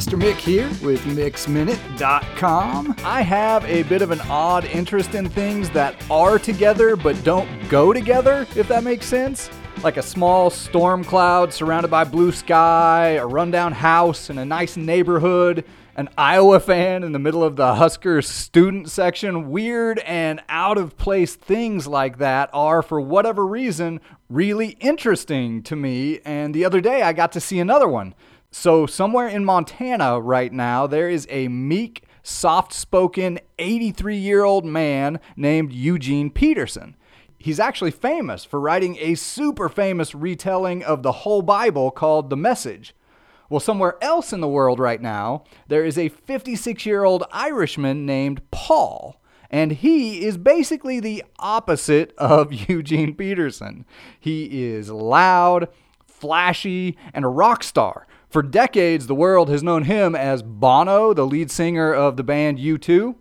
Pastor 0.00 0.16
Mick 0.16 0.36
here 0.36 0.66
with 0.82 1.02
MixMinute.com. 1.02 2.94
I 3.04 3.20
have 3.20 3.66
a 3.66 3.82
bit 3.82 4.00
of 4.00 4.10
an 4.10 4.22
odd 4.30 4.64
interest 4.64 5.14
in 5.14 5.28
things 5.28 5.68
that 5.70 5.94
are 6.10 6.38
together 6.38 6.96
but 6.96 7.22
don't 7.22 7.46
go 7.68 7.92
together, 7.92 8.46
if 8.56 8.66
that 8.68 8.82
makes 8.82 9.04
sense. 9.04 9.50
Like 9.82 9.98
a 9.98 10.02
small 10.02 10.48
storm 10.48 11.04
cloud 11.04 11.52
surrounded 11.52 11.90
by 11.90 12.04
blue 12.04 12.32
sky, 12.32 13.08
a 13.20 13.26
rundown 13.26 13.72
house, 13.72 14.30
in 14.30 14.38
a 14.38 14.44
nice 14.46 14.74
neighborhood, 14.74 15.66
an 15.96 16.08
Iowa 16.16 16.60
fan 16.60 17.04
in 17.04 17.12
the 17.12 17.18
middle 17.18 17.44
of 17.44 17.56
the 17.56 17.74
Huskers 17.74 18.26
student 18.26 18.88
section. 18.88 19.50
Weird 19.50 19.98
and 19.98 20.40
out 20.48 20.78
of 20.78 20.96
place 20.96 21.34
things 21.34 21.86
like 21.86 22.16
that 22.16 22.48
are, 22.54 22.80
for 22.80 23.02
whatever 23.02 23.46
reason, 23.46 24.00
really 24.30 24.78
interesting 24.80 25.62
to 25.64 25.76
me. 25.76 26.20
And 26.24 26.54
the 26.54 26.64
other 26.64 26.80
day 26.80 27.02
I 27.02 27.12
got 27.12 27.32
to 27.32 27.40
see 27.40 27.60
another 27.60 27.86
one. 27.86 28.14
So, 28.52 28.84
somewhere 28.84 29.28
in 29.28 29.44
Montana 29.44 30.20
right 30.20 30.52
now, 30.52 30.88
there 30.88 31.08
is 31.08 31.24
a 31.30 31.46
meek, 31.46 32.04
soft 32.24 32.72
spoken 32.72 33.38
83 33.60 34.16
year 34.16 34.42
old 34.42 34.64
man 34.64 35.20
named 35.36 35.72
Eugene 35.72 36.30
Peterson. 36.30 36.96
He's 37.38 37.60
actually 37.60 37.92
famous 37.92 38.44
for 38.44 38.58
writing 38.58 38.98
a 38.98 39.14
super 39.14 39.68
famous 39.68 40.16
retelling 40.16 40.82
of 40.82 41.04
the 41.04 41.12
whole 41.12 41.42
Bible 41.42 41.92
called 41.92 42.28
The 42.28 42.36
Message. 42.36 42.92
Well, 43.48 43.60
somewhere 43.60 43.96
else 44.02 44.32
in 44.32 44.40
the 44.40 44.48
world 44.48 44.80
right 44.80 45.00
now, 45.00 45.44
there 45.68 45.84
is 45.84 45.96
a 45.96 46.08
56 46.08 46.84
year 46.84 47.04
old 47.04 47.24
Irishman 47.30 48.04
named 48.04 48.42
Paul. 48.50 49.22
And 49.48 49.72
he 49.72 50.24
is 50.24 50.36
basically 50.36 50.98
the 50.98 51.22
opposite 51.38 52.12
of 52.18 52.52
Eugene 52.68 53.14
Peterson. 53.14 53.86
He 54.18 54.70
is 54.72 54.90
loud, 54.90 55.68
flashy, 56.04 56.98
and 57.14 57.24
a 57.24 57.28
rock 57.28 57.62
star. 57.62 58.08
For 58.30 58.42
decades, 58.44 59.08
the 59.08 59.14
world 59.16 59.48
has 59.48 59.60
known 59.60 59.82
him 59.82 60.14
as 60.14 60.40
Bono, 60.40 61.12
the 61.12 61.26
lead 61.26 61.50
singer 61.50 61.92
of 61.92 62.16
the 62.16 62.22
band 62.22 62.58
U2. 62.58 63.16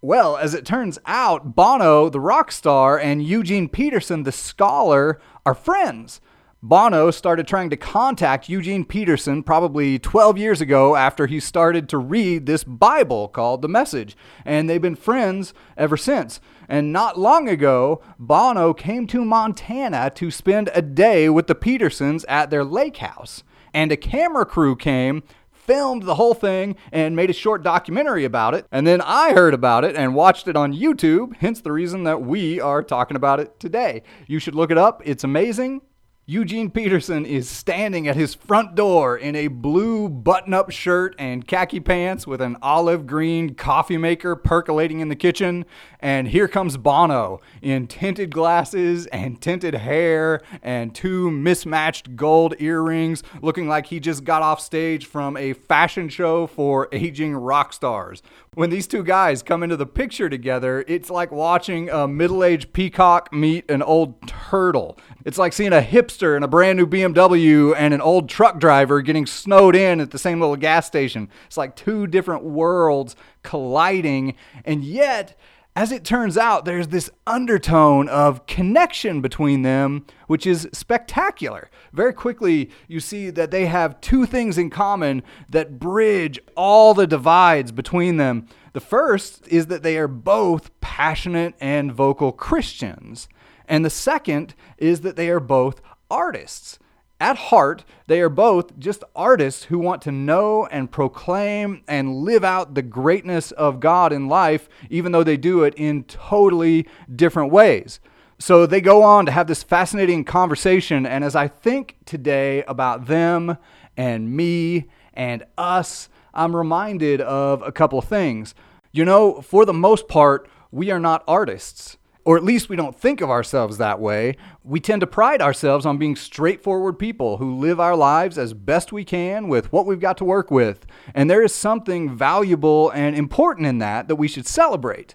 Well, 0.00 0.38
as 0.38 0.54
it 0.54 0.64
turns 0.64 0.98
out, 1.04 1.54
Bono, 1.54 2.08
the 2.08 2.20
rock 2.20 2.50
star, 2.50 2.98
and 2.98 3.22
Eugene 3.22 3.68
Peterson, 3.68 4.22
the 4.22 4.32
scholar, 4.32 5.20
are 5.44 5.52
friends. 5.52 6.22
Bono 6.62 7.10
started 7.10 7.46
trying 7.46 7.68
to 7.68 7.76
contact 7.76 8.48
Eugene 8.48 8.86
Peterson 8.86 9.42
probably 9.42 9.98
12 9.98 10.38
years 10.38 10.62
ago 10.62 10.96
after 10.96 11.26
he 11.26 11.38
started 11.38 11.86
to 11.90 11.98
read 11.98 12.46
this 12.46 12.64
Bible 12.64 13.28
called 13.28 13.60
The 13.60 13.68
Message, 13.68 14.16
and 14.42 14.70
they've 14.70 14.80
been 14.80 14.96
friends 14.96 15.52
ever 15.76 15.98
since. 15.98 16.40
And 16.66 16.94
not 16.94 17.18
long 17.18 17.46
ago, 17.46 18.00
Bono 18.18 18.72
came 18.72 19.06
to 19.08 19.22
Montana 19.22 20.10
to 20.14 20.30
spend 20.30 20.70
a 20.72 20.80
day 20.80 21.28
with 21.28 21.46
the 21.46 21.54
Petersons 21.54 22.24
at 22.24 22.48
their 22.48 22.64
lake 22.64 22.96
house 22.96 23.44
and 23.72 23.92
a 23.92 23.96
camera 23.96 24.44
crew 24.44 24.76
came 24.76 25.22
filmed 25.66 26.04
the 26.04 26.14
whole 26.14 26.34
thing 26.34 26.76
and 26.92 27.16
made 27.16 27.28
a 27.28 27.32
short 27.32 27.62
documentary 27.62 28.24
about 28.24 28.54
it. 28.54 28.66
And 28.70 28.86
then 28.86 29.00
I 29.00 29.32
heard 29.32 29.52
about 29.52 29.84
it 29.84 29.96
and 29.96 30.14
watched 30.14 30.46
it 30.48 30.56
on 30.56 30.72
YouTube, 30.72 31.36
hence 31.36 31.60
the 31.60 31.72
reason 31.72 32.04
that 32.04 32.22
we 32.22 32.60
are 32.60 32.82
talking 32.82 33.16
about 33.16 33.40
it 33.40 33.58
today. 33.58 34.02
You 34.26 34.38
should 34.38 34.54
look 34.54 34.70
it 34.70 34.78
up, 34.78 35.02
it's 35.04 35.24
amazing. 35.24 35.82
Eugene 36.28 36.72
Peterson 36.72 37.24
is 37.24 37.48
standing 37.48 38.08
at 38.08 38.16
his 38.16 38.34
front 38.34 38.74
door 38.74 39.16
in 39.16 39.36
a 39.36 39.46
blue 39.46 40.08
button 40.08 40.52
up 40.52 40.72
shirt 40.72 41.14
and 41.20 41.46
khaki 41.46 41.78
pants 41.78 42.26
with 42.26 42.40
an 42.40 42.56
olive 42.60 43.06
green 43.06 43.54
coffee 43.54 43.96
maker 43.96 44.34
percolating 44.34 44.98
in 44.98 45.08
the 45.08 45.14
kitchen. 45.14 45.64
And 46.00 46.26
here 46.26 46.48
comes 46.48 46.78
Bono 46.78 47.40
in 47.62 47.86
tinted 47.86 48.30
glasses 48.30 49.06
and 49.06 49.40
tinted 49.40 49.74
hair 49.74 50.42
and 50.64 50.92
two 50.92 51.30
mismatched 51.30 52.16
gold 52.16 52.56
earrings, 52.58 53.22
looking 53.40 53.68
like 53.68 53.86
he 53.86 54.00
just 54.00 54.24
got 54.24 54.42
off 54.42 54.60
stage 54.60 55.06
from 55.06 55.36
a 55.36 55.52
fashion 55.52 56.08
show 56.08 56.48
for 56.48 56.88
aging 56.90 57.36
rock 57.36 57.72
stars. 57.72 58.20
When 58.54 58.70
these 58.70 58.88
two 58.88 59.04
guys 59.04 59.44
come 59.44 59.62
into 59.62 59.76
the 59.76 59.86
picture 59.86 60.28
together, 60.28 60.84
it's 60.88 61.08
like 61.08 61.30
watching 61.30 61.88
a 61.88 62.08
middle 62.08 62.42
aged 62.42 62.72
peacock 62.72 63.32
meet 63.32 63.70
an 63.70 63.80
old 63.80 64.32
turtle. 64.56 64.96
It's 65.26 65.36
like 65.36 65.52
seeing 65.52 65.74
a 65.74 65.82
hipster 65.82 66.34
in 66.34 66.42
a 66.42 66.48
brand 66.48 66.78
new 66.78 66.86
BMW 66.86 67.74
and 67.76 67.92
an 67.92 68.00
old 68.00 68.26
truck 68.26 68.58
driver 68.58 69.02
getting 69.02 69.26
snowed 69.26 69.76
in 69.76 70.00
at 70.00 70.12
the 70.12 70.18
same 70.18 70.40
little 70.40 70.56
gas 70.56 70.86
station. 70.86 71.28
It's 71.46 71.58
like 71.58 71.76
two 71.76 72.06
different 72.06 72.42
worlds 72.42 73.16
colliding, 73.42 74.34
and 74.64 74.82
yet, 74.82 75.38
as 75.76 75.92
it 75.92 76.04
turns 76.04 76.38
out, 76.38 76.64
there's 76.64 76.88
this 76.88 77.10
undertone 77.26 78.08
of 78.08 78.46
connection 78.46 79.20
between 79.20 79.60
them, 79.60 80.06
which 80.26 80.46
is 80.46 80.66
spectacular. 80.72 81.70
Very 81.92 82.14
quickly, 82.14 82.70
you 82.88 82.98
see 82.98 83.28
that 83.28 83.50
they 83.50 83.66
have 83.66 84.00
two 84.00 84.24
things 84.24 84.56
in 84.56 84.70
common 84.70 85.22
that 85.50 85.78
bridge 85.78 86.40
all 86.56 86.94
the 86.94 87.06
divides 87.06 87.72
between 87.72 88.16
them. 88.16 88.48
The 88.72 88.80
first 88.80 89.46
is 89.48 89.66
that 89.66 89.82
they 89.82 89.98
are 89.98 90.08
both 90.08 90.70
passionate 90.80 91.54
and 91.60 91.92
vocal 91.92 92.32
Christians. 92.32 93.28
And 93.68 93.84
the 93.84 93.90
second 93.90 94.54
is 94.78 95.02
that 95.02 95.16
they 95.16 95.28
are 95.28 95.40
both 95.40 95.82
artists. 96.10 96.78
At 97.18 97.38
heart, 97.38 97.84
they 98.08 98.20
are 98.20 98.28
both 98.28 98.78
just 98.78 99.02
artists 99.14 99.64
who 99.64 99.78
want 99.78 100.02
to 100.02 100.12
know 100.12 100.66
and 100.66 100.90
proclaim 100.90 101.82
and 101.88 102.16
live 102.16 102.44
out 102.44 102.74
the 102.74 102.82
greatness 102.82 103.52
of 103.52 103.80
God 103.80 104.12
in 104.12 104.28
life, 104.28 104.68
even 104.90 105.12
though 105.12 105.24
they 105.24 105.38
do 105.38 105.64
it 105.64 105.72
in 105.78 106.04
totally 106.04 106.86
different 107.14 107.50
ways. 107.50 108.00
So 108.38 108.66
they 108.66 108.82
go 108.82 109.02
on 109.02 109.24
to 109.26 109.32
have 109.32 109.46
this 109.46 109.62
fascinating 109.62 110.24
conversation. 110.24 111.06
And 111.06 111.24
as 111.24 111.34
I 111.34 111.48
think 111.48 111.96
today 112.04 112.62
about 112.64 113.06
them 113.06 113.56
and 113.96 114.30
me 114.30 114.90
and 115.14 115.42
us, 115.56 116.10
I'm 116.34 116.54
reminded 116.54 117.22
of 117.22 117.62
a 117.62 117.72
couple 117.72 117.98
of 117.98 118.04
things. 118.04 118.54
You 118.92 119.06
know, 119.06 119.40
for 119.40 119.64
the 119.64 119.72
most 119.72 120.06
part, 120.06 120.50
we 120.70 120.90
are 120.90 121.00
not 121.00 121.24
artists 121.26 121.96
or 122.26 122.36
at 122.36 122.42
least 122.42 122.68
we 122.68 122.74
don't 122.74 122.98
think 122.98 123.20
of 123.20 123.30
ourselves 123.30 123.78
that 123.78 124.00
way. 124.00 124.36
We 124.64 124.80
tend 124.80 125.00
to 125.00 125.06
pride 125.06 125.40
ourselves 125.40 125.86
on 125.86 125.96
being 125.96 126.16
straightforward 126.16 126.98
people 126.98 127.36
who 127.36 127.56
live 127.56 127.78
our 127.78 127.94
lives 127.94 128.36
as 128.36 128.52
best 128.52 128.92
we 128.92 129.04
can 129.04 129.46
with 129.46 129.72
what 129.72 129.86
we've 129.86 130.00
got 130.00 130.18
to 130.18 130.24
work 130.24 130.50
with. 130.50 130.86
And 131.14 131.30
there 131.30 131.44
is 131.44 131.54
something 131.54 132.16
valuable 132.16 132.90
and 132.90 133.14
important 133.14 133.68
in 133.68 133.78
that 133.78 134.08
that 134.08 134.16
we 134.16 134.26
should 134.26 134.48
celebrate. 134.48 135.14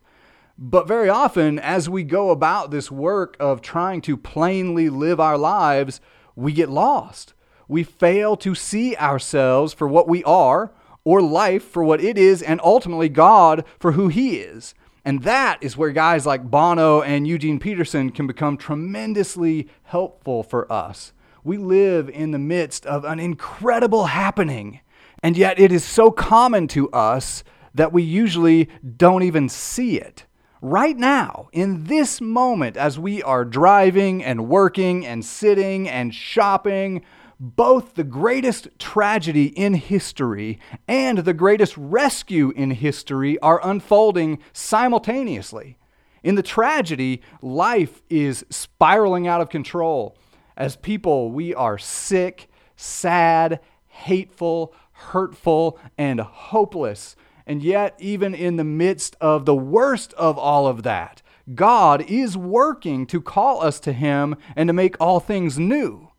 But 0.57 0.87
very 0.87 1.09
often, 1.09 1.59
as 1.59 1.89
we 1.89 2.05
go 2.05 2.29
about 2.29 2.71
this 2.71 2.89
work 2.89 3.35
of 3.41 3.61
trying 3.61 3.99
to 4.03 4.15
plainly 4.15 4.87
live 4.89 5.19
our 5.19 5.37
lives, 5.37 5.99
we 6.37 6.53
get 6.53 6.69
lost. 6.69 7.33
We 7.67 7.83
fail 7.83 8.37
to 8.37 8.55
see 8.55 8.95
ourselves 8.95 9.73
for 9.73 9.87
what 9.87 10.07
we 10.07 10.23
are, 10.23 10.71
or 11.03 11.21
life 11.21 11.63
for 11.63 11.83
what 11.83 11.99
it 11.99 12.17
is, 12.17 12.41
and 12.41 12.61
ultimately 12.63 13.09
God 13.09 13.65
for 13.79 13.93
who 13.93 14.07
He 14.07 14.37
is. 14.37 14.73
And 15.03 15.23
that 15.23 15.57
is 15.61 15.75
where 15.75 15.91
guys 15.91 16.25
like 16.25 16.49
Bono 16.49 17.01
and 17.01 17.27
Eugene 17.27 17.59
Peterson 17.59 18.11
can 18.11 18.27
become 18.27 18.57
tremendously 18.57 19.67
helpful 19.83 20.43
for 20.43 20.71
us. 20.71 21.13
We 21.43 21.57
live 21.57 22.07
in 22.07 22.31
the 22.31 22.39
midst 22.39 22.85
of 22.85 23.03
an 23.03 23.19
incredible 23.19 24.05
happening, 24.05 24.81
and 25.23 25.35
yet 25.35 25.59
it 25.59 25.71
is 25.71 25.83
so 25.83 26.11
common 26.11 26.67
to 26.69 26.89
us 26.91 27.43
that 27.73 27.91
we 27.91 28.03
usually 28.03 28.69
don't 28.97 29.23
even 29.23 29.49
see 29.49 29.99
it. 29.99 30.25
Right 30.61 30.95
now, 30.95 31.49
in 31.51 31.85
this 31.85 32.21
moment, 32.21 32.77
as 32.77 32.99
we 32.99 33.23
are 33.23 33.43
driving 33.43 34.23
and 34.23 34.47
working 34.47 35.03
and 35.03 35.25
sitting 35.25 35.89
and 35.89 36.13
shopping, 36.13 37.01
both 37.41 37.95
the 37.95 38.03
greatest 38.03 38.67
tragedy 38.77 39.45
in 39.45 39.73
history 39.73 40.59
and 40.87 41.17
the 41.17 41.33
greatest 41.33 41.75
rescue 41.75 42.51
in 42.51 42.69
history 42.69 43.39
are 43.39 43.59
unfolding 43.67 44.37
simultaneously. 44.53 45.75
In 46.21 46.35
the 46.35 46.43
tragedy, 46.43 47.19
life 47.41 48.03
is 48.11 48.45
spiraling 48.51 49.27
out 49.27 49.41
of 49.41 49.49
control. 49.49 50.15
As 50.55 50.75
people, 50.75 51.31
we 51.31 51.55
are 51.55 51.79
sick, 51.79 52.47
sad, 52.75 53.59
hateful, 53.87 54.75
hurtful, 54.91 55.79
and 55.97 56.19
hopeless. 56.19 57.15
And 57.47 57.63
yet, 57.63 57.95
even 57.97 58.35
in 58.35 58.57
the 58.57 58.63
midst 58.63 59.15
of 59.19 59.45
the 59.45 59.55
worst 59.55 60.13
of 60.13 60.37
all 60.37 60.67
of 60.67 60.83
that, 60.83 61.23
God 61.55 62.03
is 62.07 62.37
working 62.37 63.07
to 63.07 63.19
call 63.19 63.63
us 63.63 63.79
to 63.79 63.93
Him 63.93 64.35
and 64.55 64.67
to 64.67 64.73
make 64.73 64.95
all 64.99 65.19
things 65.19 65.57
new. 65.57 66.10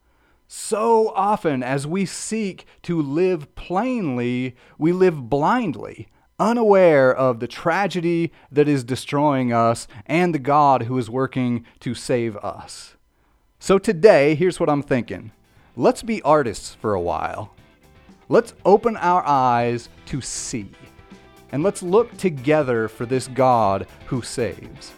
So 0.55 1.15
often, 1.15 1.63
as 1.63 1.87
we 1.87 2.05
seek 2.05 2.67
to 2.83 3.01
live 3.01 3.55
plainly, 3.55 4.55
we 4.77 4.93
live 4.93 5.31
blindly, 5.31 6.09
unaware 6.39 7.11
of 7.11 7.41
the 7.41 7.49
tragedy 7.49 8.33
that 8.51 8.69
is 8.69 8.85
destroying 8.85 9.51
us 9.51 9.89
and 10.05 10.35
the 10.35 10.39
God 10.39 10.83
who 10.83 10.99
is 10.99 11.09
working 11.09 11.65
to 11.81 11.95
save 11.95 12.37
us. 12.37 12.97
So 13.61 13.79
today, 13.79 14.35
here's 14.35 14.61
what 14.61 14.69
I'm 14.69 14.83
thinking 14.83 15.33
let's 15.75 16.03
be 16.03 16.21
artists 16.21 16.75
for 16.75 16.93
a 16.93 17.01
while. 17.01 17.55
Let's 18.29 18.53
open 18.67 18.99
our 18.99 19.27
eyes 19.27 19.89
to 20.05 20.21
see. 20.21 20.69
And 21.51 21.63
let's 21.63 21.83
look 21.83 22.15
together 22.19 22.89
for 22.89 23.07
this 23.07 23.27
God 23.27 23.87
who 24.05 24.21
saves. 24.21 24.93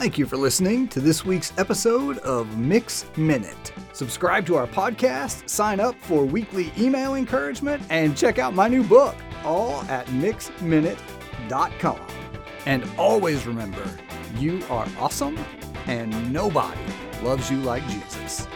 Thank 0.00 0.16
you 0.16 0.24
for 0.24 0.38
listening 0.38 0.88
to 0.88 1.00
this 1.00 1.26
week's 1.26 1.52
episode 1.58 2.16
of 2.20 2.56
Mix 2.56 3.04
Minute. 3.18 3.70
Subscribe 3.92 4.46
to 4.46 4.56
our 4.56 4.66
podcast, 4.66 5.46
sign 5.46 5.78
up 5.78 5.94
for 6.00 6.24
weekly 6.24 6.72
email 6.78 7.16
encouragement, 7.16 7.82
and 7.90 8.16
check 8.16 8.38
out 8.38 8.54
my 8.54 8.66
new 8.66 8.82
book, 8.82 9.14
all 9.44 9.82
at 9.90 10.06
mixminute.com. 10.06 12.00
And 12.64 12.82
always 12.96 13.46
remember, 13.46 13.86
you 14.38 14.62
are 14.70 14.88
awesome, 14.98 15.38
and 15.84 16.32
nobody 16.32 16.80
loves 17.22 17.50
you 17.50 17.58
like 17.58 17.86
Jesus. 17.88 18.48